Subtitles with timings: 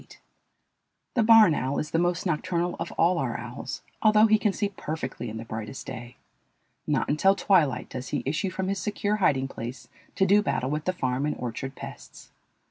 [1.13, 4.69] The barn owl is the most nocturnal of all our owls, although he can see
[4.69, 6.15] perfectly in the brightest day.
[6.87, 10.85] Not until twilight does he issue from his secure hiding place to do battle with
[10.85, 12.31] the farm and orchard pests.